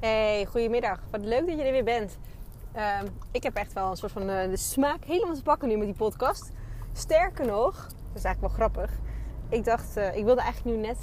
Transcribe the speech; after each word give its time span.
Hey, 0.00 0.46
goedemiddag. 0.46 1.00
Wat 1.10 1.20
leuk 1.20 1.46
dat 1.46 1.58
je 1.58 1.64
er 1.64 1.72
weer 1.72 1.84
bent. 1.84 2.18
Ehm, 2.72 3.06
ik 3.30 3.42
heb 3.42 3.54
echt 3.54 3.72
wel 3.72 3.90
een 3.90 3.96
soort 3.96 4.12
van 4.12 4.30
uh, 4.30 4.42
de 4.42 4.56
smaak 4.56 5.04
helemaal 5.04 5.34
te 5.34 5.42
pakken 5.42 5.68
nu 5.68 5.76
met 5.76 5.86
die 5.86 5.96
podcast. 5.96 6.52
Sterker 6.92 7.46
nog, 7.46 7.74
dat 7.86 8.14
is 8.14 8.24
eigenlijk 8.24 8.40
wel 8.40 8.48
grappig. 8.48 8.98
Ik 9.48 9.64
dacht, 9.64 9.96
uh, 9.96 10.16
ik 10.16 10.24
wilde 10.24 10.40
eigenlijk 10.40 10.76
nu 10.76 10.82
net 10.82 10.98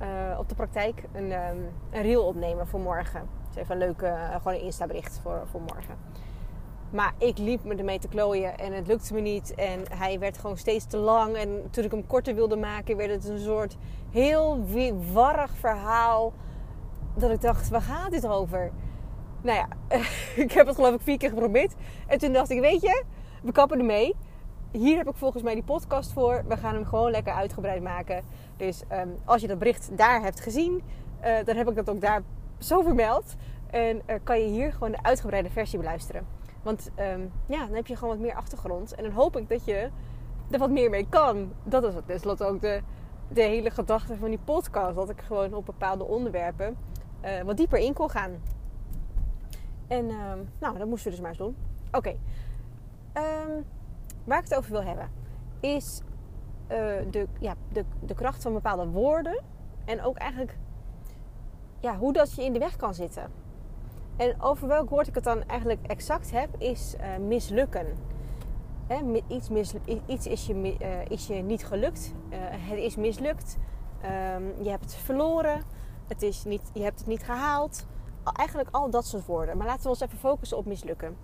uh, 0.00 0.38
op 0.38 0.48
de 0.48 0.54
praktijk 0.54 1.02
een, 1.12 1.32
um, 1.32 1.68
een 1.90 2.02
reel 2.02 2.24
opnemen 2.26 2.66
voor 2.66 2.80
morgen. 2.80 3.28
Dus 3.48 3.56
even 3.56 3.72
een 3.72 3.78
leuke, 3.78 4.16
gewoon 4.36 4.54
een 4.54 4.64
Insta-bericht 4.64 5.20
voor, 5.22 5.42
voor 5.50 5.60
morgen. 5.60 5.96
Maar 6.90 7.12
ik 7.18 7.38
liep 7.38 7.64
me 7.64 7.74
ermee 7.74 7.98
te 7.98 8.08
klooien 8.08 8.58
en 8.58 8.72
het 8.72 8.86
lukte 8.86 9.14
me 9.14 9.20
niet. 9.20 9.54
En 9.54 9.80
hij 9.88 10.18
werd 10.18 10.38
gewoon 10.38 10.56
steeds 10.56 10.86
te 10.86 10.96
lang. 10.96 11.36
En 11.36 11.68
toen 11.70 11.84
ik 11.84 11.90
hem 11.90 12.06
korter 12.06 12.34
wilde 12.34 12.56
maken, 12.56 12.96
werd 12.96 13.10
het 13.10 13.28
een 13.28 13.38
soort 13.38 13.76
heel 14.10 14.64
warrig 15.12 15.56
verhaal 15.56 16.32
dat 17.16 17.30
ik 17.30 17.40
dacht, 17.40 17.68
waar 17.68 17.82
gaat 17.82 18.10
dit 18.10 18.26
over? 18.26 18.70
Nou 19.40 19.56
ja, 19.56 19.68
ik 20.44 20.52
heb 20.52 20.66
het 20.66 20.74
geloof 20.74 20.94
ik 20.94 21.00
vier 21.00 21.18
keer 21.18 21.28
geprobeerd. 21.28 21.74
En 22.06 22.18
toen 22.18 22.32
dacht 22.32 22.50
ik, 22.50 22.60
weet 22.60 22.80
je, 22.80 23.04
we 23.42 23.52
kappen 23.52 23.78
ermee. 23.78 24.14
Hier 24.72 24.96
heb 24.96 25.08
ik 25.08 25.16
volgens 25.16 25.42
mij 25.42 25.54
die 25.54 25.62
podcast 25.62 26.12
voor. 26.12 26.44
We 26.48 26.56
gaan 26.56 26.74
hem 26.74 26.84
gewoon 26.84 27.10
lekker 27.10 27.32
uitgebreid 27.32 27.82
maken. 27.82 28.24
Dus 28.56 28.82
um, 28.92 29.16
als 29.24 29.40
je 29.40 29.48
dat 29.48 29.58
bericht 29.58 29.90
daar 29.96 30.22
hebt 30.22 30.40
gezien, 30.40 30.82
uh, 31.24 31.36
dan 31.44 31.56
heb 31.56 31.68
ik 31.68 31.74
dat 31.74 31.90
ook 31.90 32.00
daar 32.00 32.22
zo 32.58 32.82
vermeld. 32.82 33.34
En 33.70 34.02
uh, 34.06 34.16
kan 34.22 34.40
je 34.40 34.46
hier 34.46 34.72
gewoon 34.72 34.90
de 34.90 35.02
uitgebreide 35.02 35.50
versie 35.50 35.78
beluisteren. 35.78 36.26
Want 36.62 36.90
um, 36.98 37.32
ja, 37.46 37.66
dan 37.66 37.74
heb 37.74 37.86
je 37.86 37.96
gewoon 37.96 38.14
wat 38.14 38.26
meer 38.26 38.34
achtergrond. 38.34 38.94
En 38.94 39.02
dan 39.02 39.12
hoop 39.12 39.36
ik 39.36 39.48
dat 39.48 39.64
je 39.64 39.90
er 40.50 40.58
wat 40.58 40.70
meer 40.70 40.90
mee 40.90 41.06
kan. 41.08 41.52
Dat 41.64 41.84
is 41.84 41.94
tenslotte 42.06 42.44
ook 42.44 42.60
de, 42.60 42.80
de 43.28 43.42
hele 43.42 43.70
gedachte 43.70 44.16
van 44.16 44.28
die 44.28 44.40
podcast. 44.44 44.94
Dat 44.94 45.10
ik 45.10 45.20
gewoon 45.20 45.54
op 45.54 45.66
bepaalde 45.66 46.04
onderwerpen 46.04 46.76
uh, 47.24 47.40
wat 47.40 47.56
dieper 47.56 47.78
in 47.78 47.92
kon 47.92 48.10
gaan. 48.10 48.30
En 49.86 50.04
uh, 50.04 50.32
nou, 50.58 50.78
dat 50.78 50.86
moesten 50.86 51.04
we 51.04 51.10
dus 51.10 51.20
maar 51.20 51.28
eens 51.28 51.38
doen. 51.38 51.56
Oké. 51.92 52.16
Um, 53.14 53.64
waar 54.24 54.38
ik 54.38 54.44
het 54.44 54.54
over 54.54 54.70
wil 54.70 54.84
hebben 54.84 55.10
is 55.60 56.00
uh, 56.62 56.78
de, 57.10 57.26
ja, 57.38 57.54
de, 57.72 57.84
de 58.00 58.14
kracht 58.14 58.42
van 58.42 58.52
bepaalde 58.52 58.86
woorden. 58.86 59.42
En 59.84 60.02
ook 60.02 60.16
eigenlijk 60.16 60.56
ja, 61.80 61.96
hoe 61.96 62.12
dat 62.12 62.34
je 62.34 62.44
in 62.44 62.52
de 62.52 62.58
weg 62.58 62.76
kan 62.76 62.94
zitten. 62.94 63.30
En 64.16 64.42
over 64.42 64.68
welk 64.68 64.90
woord 64.90 65.06
ik 65.06 65.14
het 65.14 65.24
dan 65.24 65.42
eigenlijk 65.46 65.86
exact 65.86 66.30
heb, 66.30 66.48
is 66.58 66.94
uh, 67.00 67.26
mislukken. 67.26 67.86
Hè, 68.86 69.22
iets, 69.26 69.50
iets 70.06 70.26
is, 70.26 70.46
je, 70.46 70.54
uh, 70.54 71.04
is 71.08 71.26
je 71.26 71.34
niet 71.34 71.66
gelukt. 71.66 72.12
het 72.30 72.78
is 72.78 72.96
mislukt. 72.96 73.56
Um, 74.34 74.62
je 74.62 74.70
hebt 74.70 74.94
verloren 74.94 75.62
het 76.06 76.22
is 76.22 76.44
niet, 76.44 76.70
je 76.72 76.82
hebt 76.82 76.98
het 76.98 77.08
niet 77.08 77.24
gehaald. 77.24 77.86
Eigenlijk 78.32 78.68
al 78.72 78.90
dat 78.90 79.06
soort 79.06 79.26
woorden. 79.26 79.56
Maar 79.56 79.66
laten 79.66 79.82
we 79.82 79.88
ons 79.88 80.00
even 80.00 80.18
focussen 80.18 80.56
op 80.56 80.66
mislukken. 80.66 81.16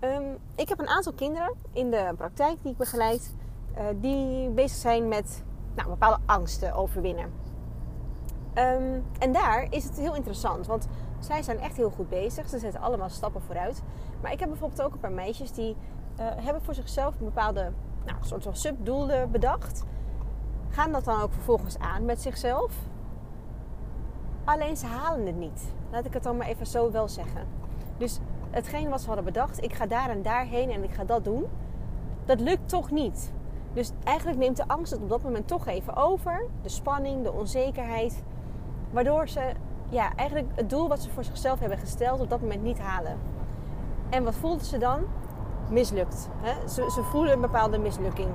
Um, 0.00 0.38
ik 0.54 0.68
heb 0.68 0.78
een 0.78 0.88
aantal 0.88 1.12
kinderen 1.12 1.54
in 1.72 1.90
de 1.90 2.12
praktijk 2.16 2.62
die 2.62 2.72
ik 2.72 2.78
begeleid, 2.78 3.34
uh, 3.78 3.84
die 3.96 4.48
bezig 4.50 4.76
zijn 4.76 5.08
met 5.08 5.42
nou, 5.74 5.88
bepaalde 5.88 6.18
angsten 6.26 6.74
overwinnen. 6.74 7.32
Um, 8.54 9.04
en 9.18 9.32
daar 9.32 9.66
is 9.70 9.84
het 9.84 9.98
heel 9.98 10.14
interessant, 10.14 10.66
want 10.66 10.88
zij 11.18 11.42
zijn 11.42 11.58
echt 11.58 11.76
heel 11.76 11.90
goed 11.90 12.08
bezig. 12.08 12.48
Ze 12.48 12.58
zetten 12.58 12.80
allemaal 12.80 13.08
stappen 13.08 13.42
vooruit. 13.42 13.82
Maar 14.20 14.32
ik 14.32 14.40
heb 14.40 14.48
bijvoorbeeld 14.48 14.82
ook 14.82 14.92
een 14.92 15.00
paar 15.00 15.12
meisjes 15.12 15.52
die 15.52 15.76
uh, 16.20 16.26
hebben 16.34 16.62
voor 16.62 16.74
zichzelf 16.74 17.18
een 17.18 17.24
bepaalde 17.24 17.72
nou, 18.04 18.18
soort 18.20 18.42
van 18.42 18.56
subdoelen 18.56 19.30
bedacht. 19.30 19.84
Gaan 20.68 20.92
dat 20.92 21.04
dan 21.04 21.20
ook 21.22 21.32
vervolgens 21.32 21.78
aan 21.78 22.04
met 22.04 22.22
zichzelf. 22.22 22.72
Alleen 24.44 24.76
ze 24.76 24.86
halen 24.86 25.26
het 25.26 25.36
niet. 25.36 25.72
Laat 25.90 26.04
ik 26.04 26.12
het 26.12 26.22
dan 26.22 26.36
maar 26.36 26.46
even 26.46 26.66
zo 26.66 26.90
wel 26.90 27.08
zeggen. 27.08 27.46
Dus 27.96 28.18
hetgeen 28.50 28.88
wat 28.88 29.00
ze 29.00 29.06
hadden 29.06 29.24
bedacht, 29.24 29.62
ik 29.62 29.74
ga 29.74 29.86
daar 29.86 30.10
en 30.10 30.22
daarheen 30.22 30.70
en 30.70 30.84
ik 30.84 30.90
ga 30.90 31.04
dat 31.04 31.24
doen, 31.24 31.44
dat 32.24 32.40
lukt 32.40 32.68
toch 32.68 32.90
niet. 32.90 33.32
Dus 33.72 33.90
eigenlijk 34.04 34.38
neemt 34.38 34.56
de 34.56 34.68
angst 34.68 34.92
het 34.92 35.00
op 35.02 35.08
dat 35.08 35.22
moment 35.22 35.48
toch 35.48 35.66
even 35.66 35.96
over. 35.96 36.46
De 36.62 36.68
spanning, 36.68 37.22
de 37.22 37.32
onzekerheid. 37.32 38.22
Waardoor 38.90 39.28
ze 39.28 39.52
ja, 39.88 40.14
eigenlijk 40.16 40.48
het 40.54 40.70
doel 40.70 40.88
wat 40.88 41.02
ze 41.02 41.10
voor 41.10 41.24
zichzelf 41.24 41.58
hebben 41.58 41.78
gesteld 41.78 42.20
op 42.20 42.30
dat 42.30 42.40
moment 42.40 42.62
niet 42.62 42.80
halen. 42.80 43.18
En 44.10 44.24
wat 44.24 44.34
voelden 44.34 44.66
ze 44.66 44.78
dan? 44.78 45.00
Mislukt. 45.70 46.28
Hè? 46.36 46.68
Ze, 46.68 46.90
ze 46.90 47.02
voelen 47.02 47.32
een 47.32 47.40
bepaalde 47.40 47.78
mislukking. 47.78 48.28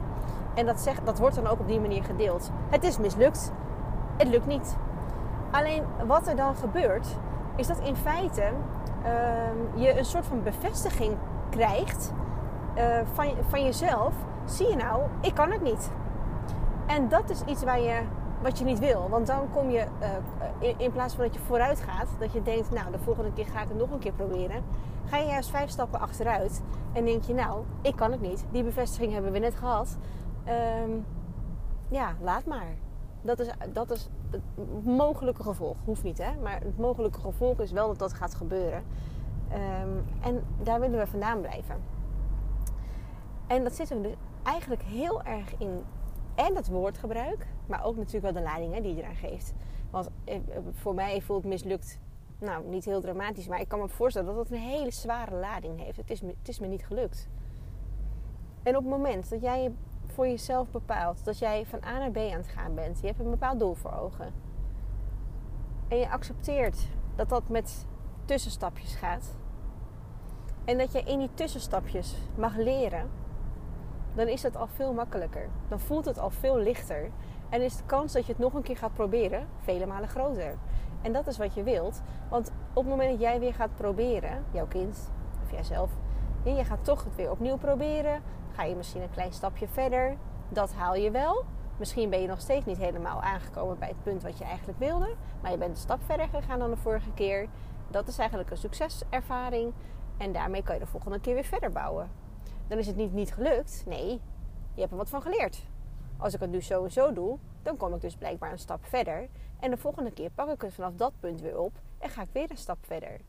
En 0.56 0.66
dat, 0.66 0.94
dat 1.04 1.20
wordt 1.20 1.36
dan 1.36 1.48
ook 1.48 1.60
op 1.60 1.68
die 1.68 1.80
manier 1.80 2.04
gedeeld. 2.04 2.52
Het 2.70 2.84
is 2.84 2.98
mislukt. 2.98 3.52
Het 4.18 4.28
lukt 4.28 4.48
niet. 4.48 4.78
Alleen 5.58 5.84
wat 6.06 6.28
er 6.28 6.36
dan 6.36 6.56
gebeurt, 6.56 7.08
is 7.56 7.68
dat 7.68 7.80
in 7.80 7.96
feite 7.96 8.52
uh, 9.06 9.84
je 9.84 9.98
een 9.98 10.06
soort 10.06 10.26
van 10.26 10.44
bevestiging 10.44 11.16
krijgt 11.50 12.14
uh, 12.78 13.00
van, 13.14 13.26
van 13.48 13.64
jezelf. 13.64 14.14
Zie 14.46 14.68
je 14.68 14.76
nou, 14.76 15.04
ik 15.22 15.34
kan 15.34 15.52
het 15.52 15.62
niet. 15.62 15.92
En 16.86 17.10
dat 17.10 17.30
is 17.30 17.42
iets 17.42 17.64
waar 17.64 17.80
je, 17.80 18.02
wat 18.42 18.58
je 18.58 18.66
niet 18.66 18.80
wil. 18.80 19.10
Want 19.10 19.28
dan 19.28 19.50
kom 19.54 19.70
je, 19.70 19.86
uh, 20.62 20.74
in, 20.78 20.92
plaats 20.92 21.16
van 21.16 21.24
dat 21.24 21.34
je 21.34 21.40
vooruit 21.40 21.82
gaat, 21.82 22.08
dat 22.20 22.32
je 22.32 22.42
denkt, 22.42 22.72
nou 22.72 22.92
de 22.92 23.00
volgende 23.00 23.34
keer 23.34 23.46
ga 23.46 23.62
ik 23.62 23.68
het 23.68 23.78
nog 23.78 23.92
een 23.92 24.00
keer 24.00 24.14
proberen. 24.14 24.64
Ga 25.06 25.18
je 25.18 25.26
juist 25.26 25.50
vijf 25.50 25.70
stappen 25.70 26.00
achteruit 26.00 26.62
en 26.94 27.06
denk 27.06 27.24
je, 27.24 27.34
nou, 27.34 27.64
ik 27.82 27.96
kan 27.96 28.12
het 28.12 28.22
niet. 28.22 28.46
Die 28.52 28.64
bevestiging 28.64 29.14
hebben 29.14 29.32
we 29.32 29.40
net 29.40 29.56
gehad. 29.56 29.98
Um, 30.84 31.06
ja, 31.90 32.14
laat 32.22 32.46
maar. 32.46 32.87
Dat 33.28 33.40
is, 33.40 33.50
dat 33.74 33.92
is 33.92 34.10
het 34.32 34.42
mogelijke 34.86 35.44
gevolg. 35.44 35.78
Hoeft 35.86 36.04
niet, 36.04 36.18
hè? 36.18 36.36
Maar 36.42 36.62
het 36.62 36.78
mogelijke 36.78 37.20
gevolg 37.20 37.60
is 37.60 37.72
wel 37.72 37.88
dat 37.88 38.00
dat 38.00 38.14
gaat 38.14 38.36
gebeuren. 38.36 38.84
Um, 39.54 40.06
en 40.22 40.44
daar 40.64 40.80
willen 40.80 41.00
we 41.00 41.08
vandaan 41.08 41.42
blijven. 41.42 41.76
En 43.48 43.64
dat 43.64 43.76
zit 43.76 43.90
er 43.90 44.02
dus 44.02 44.14
eigenlijk 44.44 44.82
heel 44.82 45.24
erg 45.24 45.58
in. 45.58 45.84
En 46.36 46.56
het 46.56 46.68
woordgebruik, 46.68 47.48
maar 47.66 47.86
ook 47.86 47.96
natuurlijk 47.96 48.34
wel 48.34 48.44
de 48.44 48.50
lading 48.50 48.74
hè, 48.74 48.82
die 48.82 48.96
je 48.96 49.02
eraan 49.02 49.16
geeft. 49.16 49.54
Want 49.90 50.10
eh, 50.24 50.40
voor 50.72 50.94
mij 50.94 51.22
voelt 51.22 51.46
mislukt, 51.46 52.00
nou 52.40 52.66
niet 52.66 52.86
heel 52.86 53.02
dramatisch, 53.02 53.48
maar 53.48 53.60
ik 53.60 53.68
kan 53.68 53.80
me 53.80 53.90
voorstellen 53.90 54.36
dat 54.36 54.44
het 54.44 54.52
een 54.52 54.68
hele 54.68 54.92
zware 54.92 55.36
lading 55.36 55.84
heeft. 55.84 55.98
Het 55.98 56.12
is 56.12 56.22
me, 56.22 56.36
het 56.40 56.48
is 56.48 56.60
me 56.60 56.68
niet 56.68 56.86
gelukt. 56.86 57.30
En 58.64 58.76
op 58.76 58.82
het 58.84 58.92
moment 58.92 59.30
dat 59.30 59.42
jij 59.42 59.72
voor 60.18 60.28
jezelf 60.28 60.72
bepaalt 60.72 61.26
dat 61.26 61.40
jij 61.40 61.66
van 61.66 61.84
A 61.84 61.98
naar 61.98 62.12
B 62.12 62.18
aan 62.18 62.38
het 62.38 62.48
gaan 62.48 62.76
bent. 62.76 63.00
Je 63.00 63.08
hebt 63.08 63.20
een 63.20 63.30
bepaald 63.30 63.60
doel 63.60 63.74
voor 63.74 63.94
ogen. 63.94 64.34
En 65.88 65.98
je 65.98 66.10
accepteert 66.10 66.88
dat 67.16 67.30
dat 67.30 67.50
met 67.50 67.86
tussenstapjes 68.26 68.96
gaat. 68.96 69.36
En 70.66 70.78
dat 70.78 70.92
je 70.92 71.02
in 71.02 71.20
die 71.20 71.30
tussenstapjes 71.34 72.16
mag 72.36 72.56
leren. 72.56 73.10
Dan 74.14 74.28
is 74.28 74.44
het 74.44 74.56
al 74.56 74.68
veel 74.68 74.94
makkelijker. 74.94 75.50
Dan 75.68 75.80
voelt 75.80 76.06
het 76.06 76.20
al 76.20 76.30
veel 76.30 76.58
lichter. 76.58 77.10
En 77.50 77.62
is 77.62 77.78
de 77.78 77.86
kans 77.86 78.14
dat 78.14 78.26
je 78.26 78.32
het 78.32 78.42
nog 78.42 78.54
een 78.54 78.62
keer 78.64 78.78
gaat 78.78 78.94
proberen 78.94 79.48
vele 79.58 79.86
malen 79.86 80.10
groter. 80.10 80.58
En 81.02 81.14
dat 81.14 81.28
is 81.28 81.38
wat 81.38 81.54
je 81.54 81.64
wilt. 81.64 82.02
Want 82.30 82.52
op 82.74 82.84
het 82.84 82.92
moment 82.92 83.12
dat 83.12 83.20
jij 83.20 83.40
weer 83.40 83.54
gaat 83.54 83.76
proberen, 83.76 84.44
jouw 84.52 84.68
kind 84.68 85.12
of 85.44 85.52
jijzelf, 85.52 85.92
je 86.44 86.66
gaat 86.66 86.84
toch 86.84 87.04
het 87.04 87.16
weer 87.16 87.32
opnieuw 87.32 87.58
proberen. 87.58 88.22
Ga 88.58 88.64
je 88.64 88.76
misschien 88.76 89.02
een 89.02 89.12
klein 89.12 89.34
stapje 89.34 89.68
verder. 89.68 90.18
Dat 90.50 90.74
haal 90.74 90.96
je 90.96 91.12
wel. 91.12 91.46
Misschien 91.78 92.10
ben 92.10 92.22
je 92.22 92.28
nog 92.28 92.40
steeds 92.40 92.66
niet 92.66 92.78
helemaal 92.78 93.22
aangekomen 93.22 93.80
bij 93.80 93.88
het 93.88 94.04
punt 94.04 94.24
wat 94.24 94.38
je 94.38 94.44
eigenlijk 94.44 94.80
wilde. 94.80 95.16
Maar 95.42 95.52
je 95.52 95.58
bent 95.58 95.72
een 95.72 95.78
stap 95.78 96.04
verder 96.04 96.28
gegaan 96.28 96.60
dan 96.60 96.70
de 96.70 96.78
vorige 96.78 97.12
keer. 97.14 97.48
Dat 97.88 98.08
is 98.08 98.18
eigenlijk 98.18 98.50
een 98.50 98.58
succeservaring. 98.58 99.74
En 100.18 100.32
daarmee 100.32 100.64
kan 100.64 100.76
je 100.76 100.82
de 100.82 100.88
volgende 100.88 101.20
keer 101.20 101.34
weer 101.34 101.44
verder 101.44 101.72
bouwen. 101.72 102.12
Dan 102.68 102.78
is 102.78 102.88
het 102.88 102.96
niet 102.96 103.14
niet 103.14 103.34
gelukt. 103.34 103.84
Nee, 103.86 104.22
je 104.74 104.80
hebt 104.80 104.92
er 104.92 104.98
wat 104.98 105.10
van 105.10 105.22
geleerd. 105.22 105.66
Als 106.18 106.34
ik 106.34 106.40
het 106.40 106.50
nu 106.50 106.62
zo 106.62 106.84
en 106.84 106.92
zo 106.92 107.14
doe, 107.14 107.38
dan 107.62 107.78
kom 107.78 107.94
ik 107.94 108.02
dus 108.02 108.16
blijkbaar 108.16 108.52
een 108.52 108.60
stap 108.60 108.86
verder. 108.86 109.30
En 109.60 109.70
de 109.70 109.78
volgende 109.78 110.12
keer 110.12 110.30
pak 110.30 110.50
ik 110.50 110.62
het 110.62 110.74
vanaf 110.74 110.94
dat 110.96 111.14
punt 111.20 111.42
weer 111.42 111.60
op 111.60 111.72
en 111.98 112.10
ga 112.10 112.22
ik 112.22 112.30
weer 112.32 112.52
een 112.52 112.58
stap 112.58 112.78
verder. 112.82 113.20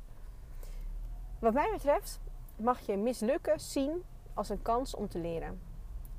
Wat 1.39 1.53
mij 1.53 1.71
betreft 1.73 2.21
mag 2.57 2.81
je 2.81 2.97
mislukken 2.97 3.61
zien 3.61 4.03
als 4.38 4.49
een 4.49 4.62
kans 4.62 4.94
om 4.94 5.08
te 5.08 5.19
leren. 5.19 5.61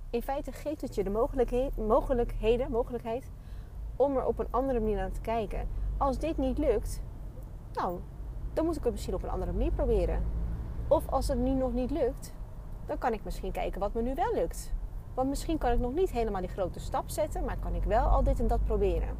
In 0.09 0.21
feite 0.21 0.51
geeft 0.51 0.81
het 0.81 0.95
je 0.95 1.03
de 1.03 1.09
mogelijkheden, 1.77 2.71
mogelijkheid 2.71 3.29
om 3.95 4.17
er 4.17 4.25
op 4.25 4.39
een 4.39 4.47
andere 4.49 4.79
manier 4.79 4.99
aan 4.99 5.11
te 5.11 5.21
kijken. 5.21 5.67
Als 5.97 6.19
dit 6.19 6.37
niet 6.37 6.57
lukt, 6.57 7.01
nou, 7.73 7.99
dan 8.53 8.65
moet 8.65 8.75
ik 8.75 8.83
het 8.83 8.91
misschien 8.91 9.13
op 9.13 9.23
een 9.23 9.29
andere 9.29 9.51
manier 9.51 9.71
proberen. 9.71 10.23
Of 10.87 11.07
als 11.07 11.27
het 11.27 11.37
nu 11.37 11.49
nog 11.49 11.73
niet 11.73 11.91
lukt, 11.91 12.33
dan 12.85 12.97
kan 12.97 13.13
ik 13.13 13.23
misschien 13.23 13.51
kijken 13.51 13.79
wat 13.79 13.93
me 13.93 14.01
nu 14.01 14.15
wel 14.15 14.33
lukt. 14.33 14.73
Want 15.13 15.29
misschien 15.29 15.57
kan 15.57 15.71
ik 15.71 15.79
nog 15.79 15.93
niet 15.93 16.11
helemaal 16.11 16.41
die 16.41 16.49
grote 16.49 16.79
stap 16.79 17.09
zetten, 17.09 17.45
maar 17.45 17.57
kan 17.57 17.75
ik 17.75 17.83
wel 17.83 18.05
al 18.05 18.23
dit 18.23 18.39
en 18.39 18.47
dat 18.47 18.65
proberen. 18.65 19.17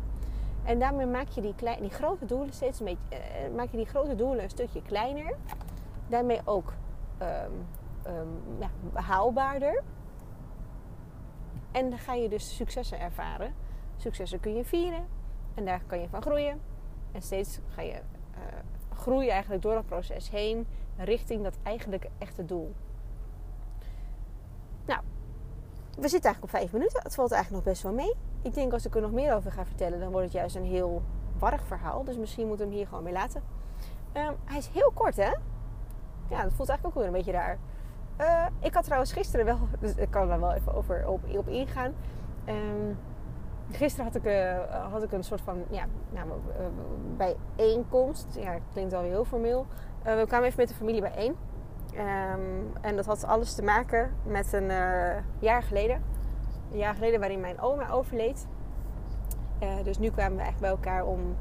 En 0.63 0.79
daarmee 0.79 1.05
maak 1.05 1.27
je 1.27 1.41
die, 1.41 1.89
grote 1.89 2.25
doelen 2.25 2.53
steeds 2.53 2.79
een 2.79 2.85
beetje, 2.85 3.07
uh, 3.11 3.55
maak 3.55 3.71
je 3.71 3.77
die 3.77 3.85
grote 3.85 4.15
doelen 4.15 4.43
een 4.43 4.49
stukje 4.49 4.81
kleiner. 4.81 5.35
Daarmee 6.07 6.41
ook 6.45 6.73
um, 7.21 7.65
um, 8.09 8.59
ja, 8.59 8.69
haalbaarder. 9.01 9.83
En 11.71 11.89
dan 11.89 11.99
ga 11.99 12.13
je 12.13 12.29
dus 12.29 12.55
successen 12.55 12.99
ervaren. 12.99 13.53
Successen 13.95 14.39
kun 14.39 14.55
je 14.55 14.65
vieren 14.65 15.07
en 15.53 15.65
daar 15.65 15.81
kan 15.87 16.01
je 16.01 16.09
van 16.09 16.21
groeien. 16.21 16.61
En 17.11 17.21
steeds 17.21 17.59
ga 17.67 17.81
je 17.81 17.93
uh, 17.93 18.39
groei 18.93 19.29
eigenlijk 19.29 19.61
door 19.61 19.73
dat 19.73 19.85
proces 19.85 20.29
heen 20.29 20.67
richting 20.97 21.43
dat 21.43 21.57
eigenlijk 21.63 22.09
echte 22.17 22.45
doel. 22.45 22.75
Nou, 24.85 25.01
we 25.95 26.07
zitten 26.07 26.31
eigenlijk 26.31 26.43
op 26.43 26.49
vijf 26.49 26.71
minuten. 26.71 27.03
Het 27.03 27.15
valt 27.15 27.31
eigenlijk 27.31 27.63
nog 27.63 27.73
best 27.73 27.83
wel 27.83 27.93
mee. 27.93 28.13
Ik 28.41 28.53
denk 28.53 28.73
als 28.73 28.85
ik 28.85 28.95
er 28.95 29.01
nog 29.01 29.11
meer 29.11 29.33
over 29.35 29.51
ga 29.51 29.65
vertellen, 29.65 29.99
dan 29.99 30.11
wordt 30.11 30.25
het 30.25 30.35
juist 30.35 30.55
een 30.55 30.63
heel 30.63 31.01
warrig 31.37 31.65
verhaal. 31.65 32.03
Dus 32.03 32.17
misschien 32.17 32.47
moeten 32.47 32.65
we 32.65 32.71
hem 32.71 32.81
hier 32.81 32.89
gewoon 32.89 33.03
mee 33.03 33.13
laten. 33.13 33.43
Ehm, 34.11 34.33
hij 34.45 34.57
is 34.57 34.67
heel 34.67 34.91
kort, 34.93 35.15
hè? 35.15 35.31
Ja, 36.29 36.43
dat 36.43 36.53
voelt 36.53 36.69
eigenlijk 36.69 36.85
ook 36.85 36.93
weer 36.93 37.05
een 37.05 37.11
beetje 37.11 37.31
raar. 37.31 37.57
Uh, 38.21 38.45
ik 38.59 38.73
had 38.73 38.83
trouwens 38.83 39.11
gisteren 39.11 39.45
wel, 39.45 39.59
dus 39.79 39.95
ik 39.95 40.11
kan 40.11 40.31
er 40.31 40.39
wel 40.39 40.53
even 40.53 40.73
over 40.73 41.07
op, 41.07 41.21
op 41.35 41.47
ingaan. 41.47 41.93
Um, 42.47 42.97
gisteren 43.71 44.05
had 44.05 44.15
ik, 44.15 44.25
uh, 44.25 44.91
had 44.91 45.03
ik 45.03 45.11
een 45.11 45.23
soort 45.23 45.41
van 45.41 45.63
ja, 45.69 45.85
nou, 46.09 46.27
bijeenkomst. 47.17 48.37
Ja, 48.39 48.57
klinkt 48.73 48.91
wel 48.91 49.01
heel 49.01 49.25
formeel. 49.25 49.65
we 50.03 50.23
kwamen 50.27 50.45
even 50.47 50.59
met 50.59 50.67
de 50.67 50.73
familie 50.73 51.01
bijeen. 51.01 51.35
Um, 51.93 52.71
en 52.81 52.95
dat 52.95 53.05
had 53.05 53.23
alles 53.23 53.55
te 53.55 53.63
maken 53.63 54.11
met 54.23 54.53
een 54.53 54.71
jaar 55.39 55.63
geleden. 55.63 56.03
Een 56.71 56.77
jaar 56.77 56.93
geleden 56.93 57.19
waarin 57.19 57.39
mijn 57.39 57.61
oma 57.61 57.89
overleed. 57.89 58.47
dus 59.83 59.97
nu 59.97 60.09
kwamen 60.09 60.37
we 60.37 60.43
echt 60.43 60.59
bij 60.59 60.69
elkaar 60.69 61.05
om 61.05 61.35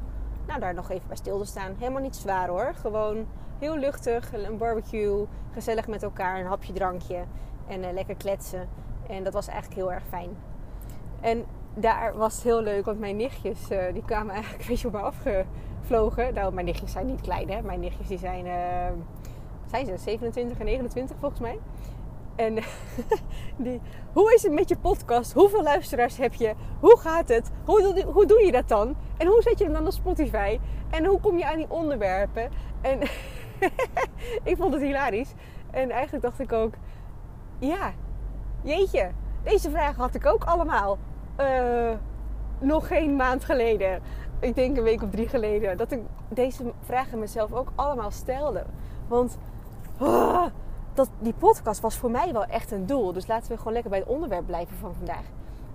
nou, 0.49 0.61
daar 0.61 0.73
nog 0.73 0.89
even 0.89 1.07
bij 1.07 1.17
stil 1.17 1.39
te 1.39 1.45
staan. 1.45 1.75
Helemaal 1.77 2.01
niet 2.01 2.15
zwaar 2.15 2.47
hoor. 2.47 2.73
Gewoon 2.75 3.27
heel 3.59 3.77
luchtig, 3.77 4.33
een 4.33 4.57
barbecue, 4.57 5.25
gezellig 5.51 5.87
met 5.87 6.03
elkaar, 6.03 6.39
een 6.39 6.45
hapje 6.45 6.73
drankje 6.73 7.23
en 7.67 7.83
uh, 7.83 7.91
lekker 7.91 8.15
kletsen. 8.15 8.69
En 9.07 9.23
dat 9.23 9.33
was 9.33 9.47
eigenlijk 9.47 9.79
heel 9.79 9.91
erg 9.91 10.03
fijn. 10.09 10.29
En 11.21 11.45
daar 11.73 12.17
was 12.17 12.33
het 12.33 12.43
heel 12.43 12.61
leuk, 12.61 12.85
want 12.85 12.99
mijn 12.99 13.15
nichtjes 13.15 13.71
uh, 13.71 13.83
die 13.93 14.05
kwamen 14.05 14.33
eigenlijk 14.33 14.63
een 14.63 14.69
beetje 14.69 14.87
op 14.87 14.93
me 14.93 14.99
afgevlogen. 14.99 16.33
Nou, 16.33 16.53
mijn 16.53 16.65
nichtjes 16.65 16.91
zijn 16.91 17.05
niet 17.05 17.21
klein 17.21 17.49
hè. 17.49 17.61
Mijn 17.61 17.79
nichtjes 17.79 18.07
die 18.07 18.17
zijn, 18.17 18.45
uh, 18.45 19.01
zijn 19.65 19.85
ze 19.85 19.97
27 19.97 20.59
en 20.59 20.65
29 20.65 21.17
volgens 21.19 21.41
mij. 21.41 21.59
En 22.39 22.55
die, 23.65 23.81
hoe 24.13 24.33
is 24.33 24.43
het 24.43 24.51
met 24.51 24.69
je 24.69 24.77
podcast? 24.77 25.33
Hoeveel 25.33 25.63
luisteraars 25.63 26.17
heb 26.17 26.33
je? 26.33 26.53
Hoe 26.79 26.97
gaat 26.99 27.27
het? 27.27 27.51
Hoe, 27.65 27.81
doe, 27.81 28.03
hoe 28.03 28.25
doe 28.25 28.45
je 28.45 28.51
dat 28.51 28.67
dan? 28.67 28.95
En 29.17 29.27
hoe 29.27 29.41
zet 29.41 29.57
je 29.57 29.63
hem 29.63 29.73
dan 29.73 29.85
op 29.85 29.91
Spotify? 29.91 30.59
En 30.89 31.05
hoe 31.05 31.19
kom 31.19 31.37
je 31.37 31.45
aan 31.45 31.57
die 31.57 31.69
onderwerpen? 31.69 32.49
En 32.81 33.01
ik 34.51 34.57
vond 34.57 34.73
het 34.73 34.83
hilarisch. 34.83 35.33
En 35.71 35.91
eigenlijk 35.91 36.23
dacht 36.23 36.39
ik 36.39 36.53
ook, 36.53 36.73
ja, 37.57 37.93
jeetje, 38.61 39.11
deze 39.43 39.69
vragen 39.69 40.01
had 40.01 40.15
ik 40.15 40.25
ook 40.25 40.43
allemaal. 40.43 40.97
Uh, 41.39 41.91
nog 42.59 42.87
geen 42.87 43.15
maand 43.15 43.45
geleden. 43.45 44.01
Ik 44.39 44.55
denk 44.55 44.77
een 44.77 44.83
week 44.83 45.01
of 45.01 45.09
drie 45.09 45.27
geleden. 45.27 45.77
Dat 45.77 45.91
ik 45.91 45.99
deze 46.29 46.73
vragen 46.81 47.19
mezelf 47.19 47.53
ook 47.53 47.71
allemaal 47.75 48.11
stelde. 48.11 48.63
Want 49.07 49.37
uh, 50.01 50.45
die 51.19 51.33
podcast 51.33 51.81
was 51.81 51.95
voor 51.95 52.11
mij 52.11 52.33
wel 52.33 52.45
echt 52.45 52.71
een 52.71 52.85
doel. 52.85 53.13
Dus 53.13 53.27
laten 53.27 53.51
we 53.51 53.57
gewoon 53.57 53.73
lekker 53.73 53.91
bij 53.91 53.99
het 53.99 54.07
onderwerp 54.07 54.45
blijven 54.45 54.77
van 54.77 54.93
vandaag. 54.95 55.23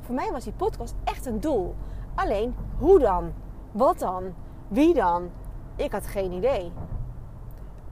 Voor 0.00 0.14
mij 0.14 0.30
was 0.32 0.44
die 0.44 0.52
podcast 0.52 0.94
echt 1.04 1.26
een 1.26 1.40
doel. 1.40 1.74
Alleen, 2.14 2.54
hoe 2.78 2.98
dan? 2.98 3.32
Wat 3.72 3.98
dan? 3.98 4.34
Wie 4.68 4.94
dan? 4.94 5.30
Ik 5.76 5.92
had 5.92 6.06
geen 6.06 6.32
idee. 6.32 6.72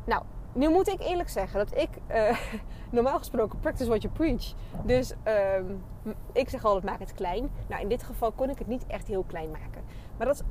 Nou, 0.04 0.22
nu 0.52 0.68
moet 0.68 0.88
ik 0.88 1.00
eerlijk 1.00 1.28
zeggen 1.28 1.58
dat 1.58 1.78
ik 1.78 1.88
uh, 2.10 2.38
normaal 2.90 3.18
gesproken 3.18 3.58
practice 3.58 3.88
what 3.88 4.02
you 4.02 4.14
preach. 4.14 4.54
Dus 4.84 5.14
uh, 5.26 6.14
ik 6.32 6.48
zeg 6.48 6.64
altijd 6.64 6.84
maak 6.84 6.98
het 6.98 7.14
klein. 7.14 7.50
Nou, 7.66 7.82
in 7.82 7.88
dit 7.88 8.02
geval 8.02 8.32
kon 8.32 8.50
ik 8.50 8.58
het 8.58 8.68
niet 8.68 8.86
echt 8.86 9.06
heel 9.06 9.24
klein 9.26 9.50
maken. 9.50 9.82
Maar 10.16 10.26
dat 10.26 10.36
is, 10.36 10.42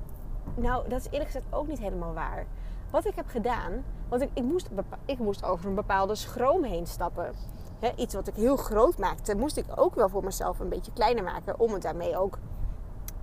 nou, 0.55 0.89
dat 0.89 0.99
is 0.99 1.05
eerlijk 1.05 1.25
gezegd 1.25 1.45
ook 1.49 1.67
niet 1.67 1.79
helemaal 1.79 2.13
waar. 2.13 2.45
Wat 2.89 3.05
ik 3.05 3.15
heb 3.15 3.27
gedaan, 3.27 3.83
want 4.11 4.23
ik, 4.23 4.29
ik 4.33 4.43
moest, 4.43 4.69
ik 5.05 5.19
moest 5.19 5.43
over 5.43 5.67
een 5.67 5.75
bepaalde 5.75 6.15
schroom 6.15 6.63
heen 6.63 6.87
stappen. 6.87 7.33
iets 7.95 8.13
wat 8.13 8.27
ik 8.27 8.35
heel 8.35 8.55
groot 8.55 8.97
maakte, 8.97 9.35
moest 9.35 9.57
ik 9.57 9.65
ook 9.75 9.95
wel 9.95 10.09
voor 10.09 10.23
mezelf 10.23 10.59
een 10.59 10.69
beetje 10.69 10.91
kleiner 10.93 11.23
maken. 11.23 11.59
Om 11.59 11.73
het 11.73 11.81
daarmee 11.81 12.17
ook 12.17 12.37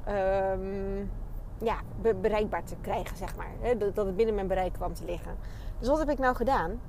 um, 0.08 1.10
ja, 1.58 1.76
bereikbaar 2.20 2.64
te 2.64 2.76
krijgen, 2.80 3.16
zeg 3.16 3.36
maar. 3.36 3.78
dat 3.78 4.06
het 4.06 4.16
binnen 4.16 4.34
mijn 4.34 4.46
bereik 4.46 4.72
kwam 4.72 4.94
te 4.94 5.04
liggen. 5.04 5.36
Dus 5.78 5.88
wat 5.88 5.98
heb 5.98 6.10
ik 6.10 6.18
nou 6.18 6.36
gedaan? 6.36 6.80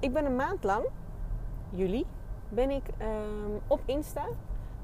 Ik 0.00 0.12
ben 0.12 0.24
een 0.24 0.36
maand 0.36 0.64
lang, 0.64 0.86
juli, 1.70 2.06
ben 2.48 2.70
ik 2.70 2.84
um, 3.00 3.60
op 3.66 3.80
Insta 3.84 4.24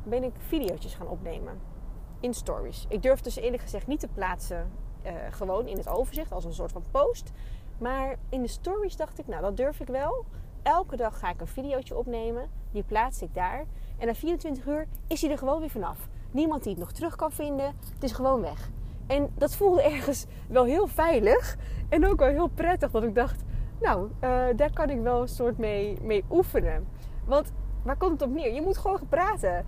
ben 0.03 0.25
ik 0.25 0.33
video's 0.39 0.95
gaan 0.95 1.09
opnemen. 1.09 1.61
In 2.21 2.35
stories. 2.35 2.87
Ik 2.89 3.03
durf 3.03 3.21
dus 3.21 3.37
eerlijk 3.37 3.63
gezegd 3.63 3.87
niet 3.87 4.01
te 4.01 4.09
plaatsen 4.15 4.71
uh, 5.07 5.13
gewoon 5.31 5.67
in 5.67 5.77
het 5.77 5.89
overzicht 5.89 6.33
als 6.33 6.45
een 6.45 6.55
soort 6.55 6.73
van 6.73 6.83
post. 6.91 7.33
Maar 7.79 8.17
in 8.29 8.43
de 8.43 8.49
stories 8.49 8.97
dacht 8.97 9.19
ik, 9.19 9.26
nou 9.26 9.43
dat 9.43 9.56
durf 9.56 9.81
ik 9.81 9.87
wel. 9.87 10.25
Elke 10.62 10.97
dag 10.97 11.19
ga 11.19 11.31
ik 11.31 11.41
een 11.41 11.47
videootje 11.47 11.97
opnemen. 11.97 12.50
Die 12.71 12.82
plaats 12.82 13.23
ik 13.23 13.35
daar. 13.35 13.65
En 13.99 14.06
na 14.06 14.15
24 14.15 14.67
uur 14.67 14.87
is 15.06 15.21
hij 15.21 15.31
er 15.31 15.38
gewoon 15.38 15.61
weer 15.61 15.71
vanaf. 15.71 16.09
Niemand 16.31 16.62
die 16.62 16.73
het 16.73 16.81
nog 16.81 16.93
terug 16.93 17.17
kan 17.17 17.32
vinden. 17.32 17.67
Het 17.94 18.03
is 18.03 18.12
gewoon 18.12 18.41
weg. 18.41 18.71
En 19.06 19.31
dat 19.35 19.56
voelde 19.56 19.82
ergens 19.93 20.26
wel 20.49 20.65
heel 20.65 20.87
veilig. 20.87 21.56
En 21.88 22.06
ook 22.06 22.19
wel 22.19 22.29
heel 22.29 22.49
prettig. 22.49 22.91
Dat 22.91 23.03
ik 23.03 23.15
dacht, 23.15 23.43
nou, 23.81 24.09
uh, 24.20 24.44
daar 24.56 24.73
kan 24.73 24.91
ik 24.91 25.00
wel 25.00 25.20
een 25.20 25.29
soort 25.29 25.59
mee, 25.59 25.99
mee 26.03 26.25
oefenen. 26.31 26.87
Want 27.25 27.53
waar 27.82 27.97
komt 27.97 28.20
het 28.20 28.29
op 28.29 28.35
neer? 28.35 28.53
Je 28.53 28.62
moet 28.62 28.79
gewoon 28.79 29.09
praten. 29.09 29.65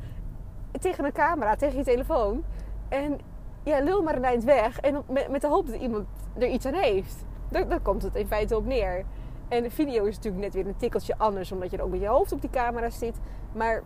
Tegen 0.81 1.05
een 1.05 1.13
camera, 1.13 1.57
tegen 1.57 1.79
je 1.79 1.85
telefoon. 1.85 2.45
En 2.89 3.19
ja, 3.63 3.81
lul 3.81 4.03
maar 4.03 4.17
een 4.17 4.25
eind 4.25 4.45
weg. 4.45 4.81
En 4.81 5.03
met 5.31 5.41
de 5.41 5.49
hoop 5.49 5.67
dat 5.67 5.81
iemand 5.81 6.07
er 6.39 6.49
iets 6.49 6.67
aan 6.67 6.75
heeft. 6.75 7.25
Daar, 7.49 7.81
komt 7.81 8.03
het 8.03 8.15
in 8.15 8.27
feite 8.27 8.57
op 8.57 8.67
neer. 8.67 9.05
En 9.49 9.63
de 9.63 9.71
video 9.71 10.05
is 10.05 10.17
natuurlijk 10.17 10.45
net 10.45 10.55
weer 10.55 10.67
een 10.67 10.77
tikkeltje 10.77 11.19
anders. 11.19 11.53
Omdat 11.53 11.71
je 11.71 11.77
er 11.77 11.83
ook 11.83 11.91
met 11.91 12.01
je 12.01 12.07
hoofd 12.07 12.33
op 12.33 12.41
die 12.41 12.51
camera 12.51 12.91
zit. 12.91 13.17
Maar 13.53 13.83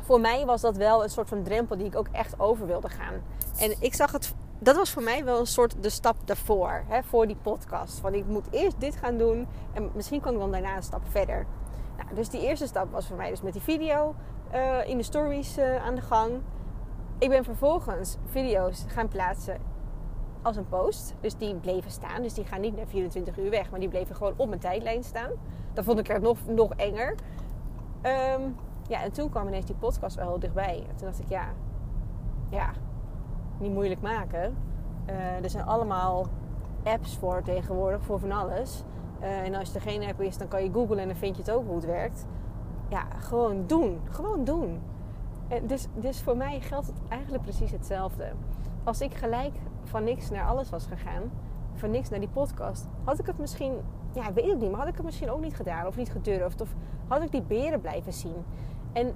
voor 0.00 0.20
mij 0.20 0.44
was 0.44 0.60
dat 0.60 0.76
wel 0.76 1.02
een 1.02 1.10
soort 1.10 1.28
van 1.28 1.42
drempel 1.42 1.76
die 1.76 1.86
ik 1.86 1.96
ook 1.96 2.08
echt 2.12 2.40
over 2.40 2.66
wilde 2.66 2.88
gaan. 2.88 3.14
En 3.58 3.74
ik 3.78 3.94
zag 3.94 4.12
het 4.12 4.34
dat 4.62 4.76
was 4.76 4.90
voor 4.90 5.02
mij 5.02 5.24
wel 5.24 5.40
een 5.40 5.46
soort 5.46 5.74
de 5.80 5.90
stap 5.90 6.16
daarvoor, 6.24 6.82
hè, 6.86 7.02
voor 7.02 7.26
die 7.26 7.36
podcast. 7.42 7.98
Van 7.98 8.14
ik 8.14 8.26
moet 8.26 8.46
eerst 8.50 8.80
dit 8.80 8.96
gaan 8.96 9.18
doen 9.18 9.46
en 9.72 9.90
misschien 9.94 10.20
kan 10.20 10.32
ik 10.32 10.38
dan 10.38 10.50
daarna 10.50 10.76
een 10.76 10.82
stap 10.82 11.02
verder. 11.08 11.46
Nou, 11.96 12.14
dus 12.14 12.28
die 12.28 12.40
eerste 12.40 12.66
stap 12.66 12.92
was 12.92 13.06
voor 13.06 13.16
mij 13.16 13.30
dus 13.30 13.42
met 13.42 13.52
die 13.52 13.62
video 13.62 14.14
uh, 14.54 14.88
in 14.88 14.96
de 14.96 15.02
stories 15.02 15.58
uh, 15.58 15.84
aan 15.84 15.94
de 15.94 16.00
gang. 16.00 16.30
Ik 17.18 17.28
ben 17.28 17.44
vervolgens 17.44 18.16
video's 18.30 18.84
gaan 18.88 19.08
plaatsen 19.08 19.56
als 20.42 20.56
een 20.56 20.68
post. 20.68 21.14
Dus 21.20 21.36
die 21.36 21.54
bleven 21.54 21.90
staan. 21.90 22.22
Dus 22.22 22.34
die 22.34 22.44
gaan 22.44 22.60
niet 22.60 22.76
naar 22.76 22.86
24 22.86 23.38
uur 23.38 23.50
weg, 23.50 23.70
maar 23.70 23.80
die 23.80 23.88
bleven 23.88 24.16
gewoon 24.16 24.34
op 24.36 24.48
mijn 24.48 24.60
tijdlijn 24.60 25.04
staan. 25.04 25.30
Dat 25.72 25.84
vond 25.84 25.98
ik 25.98 26.08
er 26.08 26.20
nog, 26.20 26.38
nog 26.46 26.74
enger. 26.74 27.14
Um, 28.02 28.56
ja, 28.88 29.02
en 29.02 29.12
toen 29.12 29.30
kwam 29.30 29.46
ineens 29.46 29.66
die 29.66 29.74
podcast 29.74 30.16
wel 30.16 30.38
dichtbij. 30.38 30.84
En 30.88 30.96
toen 30.96 31.06
dacht 31.06 31.20
ik, 31.20 31.28
ja, 31.28 31.48
ja, 32.48 32.70
niet 33.58 33.72
moeilijk 33.72 34.00
maken. 34.00 34.56
Uh, 35.10 35.42
er 35.42 35.50
zijn 35.50 35.64
allemaal 35.64 36.26
apps 36.82 37.16
voor 37.16 37.42
tegenwoordig, 37.42 38.02
voor 38.02 38.18
van 38.18 38.32
alles. 38.32 38.82
Uh, 39.20 39.40
en 39.40 39.54
als 39.54 39.74
er 39.74 39.80
geen 39.80 40.02
app 40.02 40.20
is, 40.20 40.38
dan 40.38 40.48
kan 40.48 40.62
je 40.64 40.72
googlen 40.72 40.98
en 40.98 41.06
dan 41.06 41.16
vind 41.16 41.36
je 41.36 41.42
het 41.42 41.50
ook 41.50 41.66
hoe 41.66 41.74
het 41.74 41.84
werkt. 41.84 42.26
Ja, 42.88 43.06
gewoon 43.18 43.66
doen. 43.66 44.00
Gewoon 44.10 44.44
doen. 44.44 44.80
En 45.48 45.66
dus, 45.66 45.86
dus 45.94 46.22
voor 46.22 46.36
mij 46.36 46.60
geldt 46.60 46.86
het 46.86 46.96
eigenlijk 47.08 47.42
precies 47.42 47.70
hetzelfde. 47.70 48.32
Als 48.84 49.00
ik 49.00 49.14
gelijk 49.14 49.54
van 49.92 50.04
niks 50.04 50.30
naar 50.30 50.46
alles 50.46 50.70
was 50.70 50.86
gegaan, 50.86 51.22
van 51.74 51.90
niks 51.90 52.08
naar 52.08 52.20
die 52.20 52.28
podcast, 52.28 52.88
had 53.04 53.18
ik 53.18 53.26
het 53.26 53.38
misschien, 53.38 53.72
ja, 54.14 54.32
weet 54.32 54.46
ik 54.46 54.58
niet, 54.58 54.70
maar 54.70 54.80
had 54.80 54.88
ik 54.88 54.94
het 54.94 55.04
misschien 55.04 55.30
ook 55.30 55.40
niet 55.40 55.56
gedaan 55.56 55.86
of 55.86 55.96
niet 55.96 56.10
gedurfd. 56.10 56.60
Of 56.60 56.74
had 57.08 57.22
ik 57.22 57.30
die 57.30 57.42
beren 57.42 57.80
blijven 57.80 58.12
zien. 58.12 58.44
En 58.92 59.14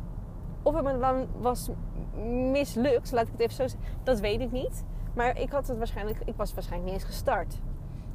of 0.63 0.75
het 0.75 0.85
me 0.85 0.99
dan 0.99 1.27
was 1.41 1.71
mislukt, 2.51 3.13
laat 3.13 3.27
ik 3.27 3.33
het 3.33 3.41
even 3.41 3.55
zo 3.55 3.67
zeggen, 3.67 3.91
dat 4.03 4.21
weet 4.21 4.41
ik 4.41 4.53
niet. 4.53 4.85
Maar 5.15 5.41
ik, 5.41 5.51
had 5.51 5.67
het 5.69 5.79
waarschijnlijk, 5.79 6.19
ik 6.25 6.35
was 6.37 6.55
waarschijnlijk 6.55 6.93
niet 6.93 7.01
eens 7.01 7.11
gestart. 7.11 7.59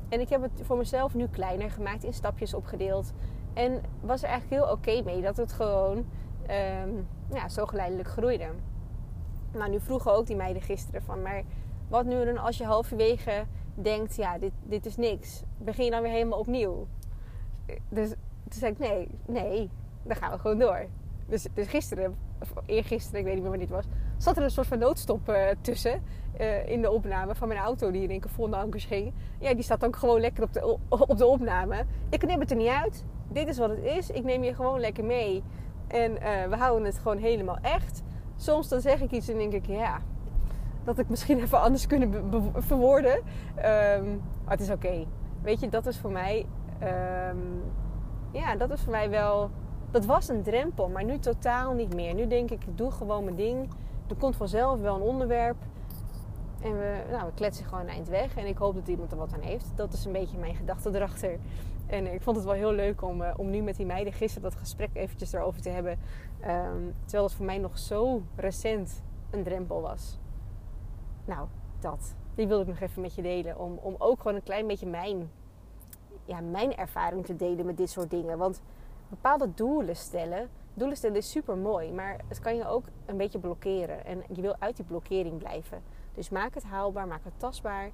En 0.09 0.19
ik 0.19 0.29
heb 0.29 0.41
het 0.41 0.51
voor 0.61 0.77
mezelf 0.77 1.13
nu 1.13 1.27
kleiner 1.27 1.71
gemaakt, 1.71 2.03
in 2.03 2.13
stapjes 2.13 2.53
opgedeeld. 2.53 3.13
En 3.53 3.81
was 4.01 4.23
er 4.23 4.29
eigenlijk 4.29 4.61
heel 4.61 4.71
oké 4.71 5.01
mee 5.03 5.21
dat 5.21 5.37
het 5.37 5.53
gewoon 5.53 5.97
um, 5.97 7.07
ja, 7.33 7.49
zo 7.49 7.65
geleidelijk 7.65 8.07
groeide. 8.07 8.47
Nou, 9.51 9.69
nu 9.69 9.79
vroegen 9.79 10.13
ook 10.13 10.27
die 10.27 10.35
meiden 10.35 10.61
gisteren 10.61 11.01
van, 11.01 11.21
maar 11.21 11.43
wat 11.91 12.05
nu 12.05 12.25
dan 12.25 12.37
als 12.37 12.57
je 12.57 12.65
halverwege 12.65 13.45
denkt, 13.73 14.15
ja, 14.15 14.37
dit, 14.37 14.51
dit 14.63 14.85
is 14.85 14.97
niks. 14.97 15.43
Begin 15.57 15.85
je 15.85 15.91
dan 15.91 16.01
weer 16.01 16.11
helemaal 16.11 16.39
opnieuw? 16.39 16.87
Dus 17.89 18.09
toen 18.49 18.59
zei 18.59 18.71
ik, 18.71 18.79
nee, 18.79 19.07
nee, 19.25 19.69
dan 20.03 20.15
gaan 20.15 20.31
we 20.31 20.37
gewoon 20.37 20.59
door. 20.59 20.85
Dus, 21.27 21.47
dus 21.53 21.67
gisteren 21.67 22.15
of 22.41 22.53
eergisteren, 22.65 23.19
ik 23.19 23.25
weet 23.25 23.33
niet 23.33 23.43
meer 23.43 23.51
wanneer 23.51 23.67
het 23.67 23.75
was, 23.75 23.85
zat 24.17 24.37
er 24.37 24.43
een 24.43 24.49
soort 24.49 24.67
van 24.67 24.79
noodstop 24.79 25.29
uh, 25.29 25.47
tussen 25.61 26.03
uh, 26.39 26.69
in 26.69 26.81
de 26.81 26.91
opname 26.91 27.35
van 27.35 27.47
mijn 27.47 27.59
auto 27.59 27.91
die 27.91 28.01
in 28.01 28.09
één 28.09 28.19
keer 28.19 28.29
vol 28.29 28.55
ankers 28.55 28.85
ging. 28.85 29.13
Ja, 29.39 29.53
die 29.53 29.63
staat 29.63 29.85
ook 29.85 29.95
gewoon 29.95 30.19
lekker 30.19 30.43
op 30.43 30.53
de, 30.53 30.77
op 31.11 31.17
de 31.17 31.25
opname. 31.25 31.85
Ik 32.09 32.25
neem 32.25 32.39
het 32.39 32.51
er 32.51 32.57
niet 32.57 32.67
uit. 32.67 33.05
Dit 33.27 33.47
is 33.47 33.57
wat 33.57 33.69
het 33.69 33.83
is. 33.83 34.09
Ik 34.09 34.23
neem 34.23 34.43
je 34.43 34.55
gewoon 34.55 34.79
lekker 34.79 35.03
mee. 35.03 35.43
En 35.87 36.11
uh, 36.11 36.19
we 36.49 36.55
houden 36.55 36.85
het 36.85 36.97
gewoon 36.97 37.17
helemaal 37.17 37.57
echt. 37.61 38.01
Soms 38.35 38.67
dan 38.67 38.81
zeg 38.81 39.01
ik 39.01 39.11
iets 39.11 39.27
en 39.27 39.37
denk 39.37 39.53
ik, 39.53 39.65
ja, 39.65 40.01
dat 40.83 40.99
ik 40.99 41.09
misschien 41.09 41.39
even 41.39 41.61
anders 41.61 41.87
kunnen 41.87 42.29
verwoorden. 42.55 43.15
Um, 43.15 44.21
maar 44.43 44.57
het 44.57 44.59
is 44.59 44.69
oké. 44.69 45.05
Weet 45.41 45.59
je, 45.59 45.69
dat 45.69 45.85
is 45.85 45.97
voor 45.97 46.11
mij, 46.11 46.45
ehm, 46.79 47.37
ja, 48.31 48.55
dat 48.55 48.71
is 48.71 48.81
voor 48.81 48.91
mij 48.91 49.09
wel, 49.09 49.49
dat 49.91 50.05
was 50.05 50.29
een 50.29 50.43
drempel, 50.43 50.89
maar 50.89 51.03
nu 51.03 51.19
totaal 51.19 51.73
niet 51.73 51.95
meer. 51.95 52.13
Nu 52.13 52.27
denk 52.27 52.51
ik, 52.51 52.63
ik 52.65 52.77
doe 52.77 52.91
gewoon 52.91 53.23
mijn 53.23 53.35
ding. 53.35 53.69
Er 54.09 54.15
komt 54.15 54.35
vanzelf 54.35 54.81
wel 54.81 54.95
een 54.95 55.01
onderwerp. 55.01 55.57
En 56.61 56.77
we, 56.77 57.03
nou, 57.11 57.25
we 57.25 57.31
kletsen 57.33 57.65
gewoon 57.65 57.87
eind 57.87 58.07
weg. 58.07 58.35
En 58.35 58.45
ik 58.45 58.57
hoop 58.57 58.75
dat 58.75 58.87
iemand 58.87 59.11
er 59.11 59.17
wat 59.17 59.33
aan 59.33 59.41
heeft. 59.41 59.65
Dat 59.75 59.93
is 59.93 60.05
een 60.05 60.11
beetje 60.11 60.37
mijn 60.37 60.55
gedachte 60.55 60.89
erachter. 60.93 61.37
En 61.87 62.13
ik 62.13 62.21
vond 62.21 62.35
het 62.35 62.45
wel 62.45 62.55
heel 62.55 62.71
leuk 62.71 63.01
om, 63.01 63.21
uh, 63.21 63.33
om 63.37 63.49
nu 63.49 63.61
met 63.61 63.75
die 63.75 63.85
meiden 63.85 64.13
gisteren 64.13 64.49
dat 64.49 64.59
gesprek 64.59 64.89
eventjes 64.93 65.33
erover 65.33 65.61
te 65.61 65.69
hebben. 65.69 65.91
Um, 65.91 66.93
terwijl 67.03 67.23
het 67.23 67.33
voor 67.33 67.45
mij 67.45 67.57
nog 67.57 67.79
zo 67.79 68.21
recent 68.35 69.01
een 69.29 69.43
drempel 69.43 69.81
was. 69.81 70.20
Nou, 71.25 71.47
dat. 71.79 72.15
Die 72.35 72.47
wilde 72.47 72.61
ik 72.63 72.69
nog 72.69 72.79
even 72.79 73.01
met 73.01 73.15
je 73.15 73.21
delen. 73.21 73.59
Om, 73.59 73.77
om 73.81 73.95
ook 73.97 74.17
gewoon 74.17 74.35
een 74.35 74.43
klein 74.43 74.67
beetje 74.67 74.87
mijn, 74.87 75.31
ja, 76.25 76.39
mijn 76.39 76.75
ervaring 76.75 77.25
te 77.25 77.35
delen 77.35 77.65
met 77.65 77.77
dit 77.77 77.89
soort 77.89 78.09
dingen. 78.09 78.37
Want 78.37 78.61
bepaalde 79.09 79.53
doelen 79.53 79.95
stellen. 79.95 80.49
Doelen 80.73 80.97
stellen 80.97 81.17
is 81.17 81.31
super 81.31 81.57
mooi. 81.57 81.91
Maar 81.91 82.19
het 82.27 82.39
kan 82.39 82.55
je 82.55 82.67
ook 82.67 82.83
een 83.05 83.17
beetje 83.17 83.39
blokkeren. 83.39 84.05
En 84.05 84.23
je 84.29 84.41
wil 84.41 84.55
uit 84.59 84.75
die 84.75 84.85
blokkering 84.85 85.37
blijven. 85.37 85.81
Dus 86.13 86.29
maak 86.29 86.53
het 86.53 86.63
haalbaar, 86.63 87.07
maak 87.07 87.23
het 87.23 87.33
tastbaar. 87.37 87.89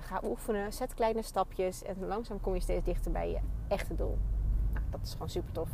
Ga 0.00 0.20
oefenen, 0.24 0.72
zet 0.72 0.94
kleine 0.94 1.22
stapjes. 1.22 1.82
En 1.82 2.06
langzaam 2.06 2.40
kom 2.40 2.54
je 2.54 2.60
steeds 2.60 2.84
dichter 2.84 3.12
bij 3.12 3.30
je 3.30 3.38
echte 3.68 3.94
doel. 3.94 4.18
Nou, 4.72 4.84
dat 4.90 5.00
is 5.02 5.12
gewoon 5.12 5.28
super 5.28 5.52
tof. 5.52 5.68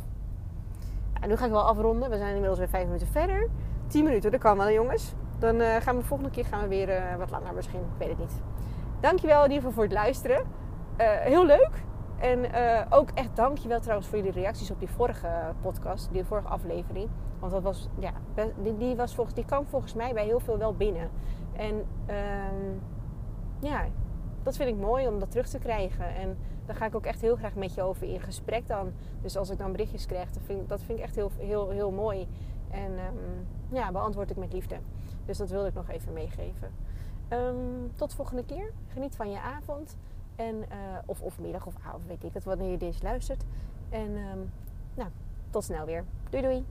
En 1.21 1.29
nu 1.29 1.35
ga 1.35 1.45
ik 1.45 1.51
wel 1.51 1.67
afronden. 1.67 2.09
We 2.09 2.17
zijn 2.17 2.29
inmiddels 2.29 2.59
weer 2.59 2.69
vijf 2.69 2.85
minuten 2.85 3.07
verder. 3.07 3.49
10 3.87 4.03
minuten, 4.03 4.31
dat 4.31 4.39
kan 4.39 4.57
wel 4.57 4.71
jongens. 4.71 5.13
Dan 5.43 5.61
uh, 5.61 5.75
gaan 5.75 5.95
we 5.95 6.01
de 6.01 6.07
volgende 6.07 6.31
keer 6.31 6.45
gaan 6.45 6.61
we 6.61 6.67
weer 6.67 6.89
uh, 6.89 7.15
wat 7.15 7.31
langer 7.31 7.53
misschien. 7.53 7.79
Ik 7.79 7.97
weet 7.97 8.09
het 8.09 8.17
niet. 8.17 8.41
Dankjewel 8.99 9.43
in 9.43 9.51
ieder 9.51 9.57
geval 9.57 9.71
voor 9.71 9.83
het 9.83 9.93
luisteren. 9.93 10.37
Uh, 10.37 11.07
heel 11.09 11.45
leuk. 11.45 11.83
En 12.17 12.45
ook 12.89 13.09
echt 13.13 13.35
dankjewel 13.35 13.79
trouwens 13.79 14.07
voor 14.07 14.17
jullie 14.17 14.31
reacties 14.31 14.71
op 14.71 14.79
die 14.79 14.89
vorige 14.89 15.27
podcast. 15.61 16.11
Die 16.11 16.23
vorige 16.23 16.47
aflevering. 16.47 17.09
Want 17.39 17.51
dat 17.51 17.63
was, 17.63 17.89
ja, 17.99 18.11
die, 18.61 18.77
die, 18.77 18.95
was 18.95 19.15
volgens, 19.15 19.35
die 19.35 19.45
kwam 19.45 19.65
volgens 19.65 19.93
mij 19.93 20.13
bij 20.13 20.25
heel 20.25 20.39
veel 20.39 20.57
wel 20.57 20.75
binnen. 20.75 21.09
En 21.53 21.75
um, 21.75 22.81
ja, 23.59 23.85
dat 24.43 24.55
vind 24.55 24.69
ik 24.69 24.75
mooi 24.75 25.07
om 25.07 25.19
dat 25.19 25.31
terug 25.31 25.47
te 25.47 25.59
krijgen. 25.59 26.15
En 26.15 26.37
daar 26.65 26.75
ga 26.75 26.85
ik 26.85 26.95
ook 26.95 27.05
echt 27.05 27.21
heel 27.21 27.35
graag 27.35 27.55
met 27.55 27.73
je 27.73 27.81
over 27.81 28.07
in 28.07 28.21
gesprek 28.21 28.67
dan. 28.67 28.93
Dus 29.21 29.37
als 29.37 29.49
ik 29.49 29.57
dan 29.57 29.71
berichtjes 29.71 30.05
krijg, 30.05 30.29
dat 30.31 30.43
vind, 30.45 30.69
dat 30.69 30.81
vind 30.81 30.97
ik 30.97 31.03
echt 31.03 31.15
heel, 31.15 31.31
heel, 31.37 31.69
heel 31.69 31.91
mooi. 31.91 32.27
En 32.69 32.91
um, 32.91 33.47
ja, 33.71 33.91
beantwoord 33.91 34.31
ik 34.31 34.37
met 34.37 34.53
liefde. 34.53 34.75
Dus 35.25 35.37
dat 35.37 35.49
wilde 35.49 35.67
ik 35.67 35.73
nog 35.73 35.89
even 35.89 36.13
meegeven. 36.13 36.71
Um, 37.29 37.91
tot 37.95 38.13
volgende 38.13 38.45
keer. 38.45 38.71
Geniet 38.87 39.15
van 39.15 39.31
je 39.31 39.39
avond. 39.39 39.95
En, 40.35 40.55
uh, 40.55 40.65
of, 41.05 41.21
of 41.21 41.39
middag 41.39 41.65
of 41.65 41.75
avond, 41.85 42.05
weet 42.05 42.23
ik 42.23 42.33
het, 42.33 42.43
wanneer 42.43 42.71
je 42.71 42.77
deze 42.77 43.03
luistert. 43.03 43.43
En 43.89 44.17
um, 44.17 44.51
nou, 44.93 45.09
tot 45.49 45.63
snel 45.63 45.85
weer. 45.85 46.03
Doei 46.29 46.43
doei. 46.43 46.65